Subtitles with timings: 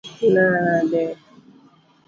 [0.33, 1.03] nade?